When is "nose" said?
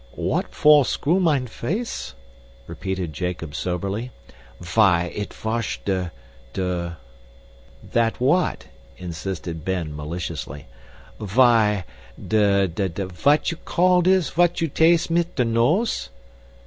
15.45-16.09